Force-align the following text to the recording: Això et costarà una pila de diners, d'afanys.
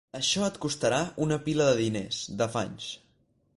Això 0.19 0.45
et 0.45 0.55
costarà 0.63 1.01
una 1.27 1.37
pila 1.49 1.69
de 1.69 1.77
diners, 1.83 2.25
d'afanys. 2.41 2.89